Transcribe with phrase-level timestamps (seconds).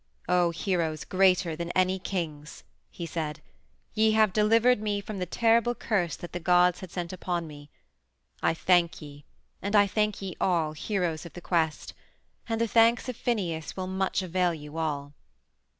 [0.27, 3.39] "O heroes greater than any kings," he said,
[3.93, 7.69] "ye have delivered me from the terrible curse that the gods had sent upon me.
[8.41, 9.25] I thank ye,
[9.61, 11.93] and I thank ye all, heroes of the quest.
[12.49, 15.13] And the thanks of Phineus will much avail you all."